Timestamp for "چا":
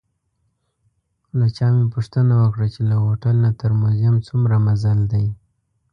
1.57-1.67